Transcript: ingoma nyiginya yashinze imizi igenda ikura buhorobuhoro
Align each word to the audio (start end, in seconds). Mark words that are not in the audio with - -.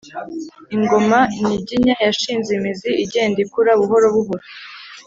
ingoma 0.75 1.19
nyiginya 1.45 1.95
yashinze 2.05 2.49
imizi 2.59 2.91
igenda 3.03 3.37
ikura 3.45 3.71
buhorobuhoro 3.79 4.43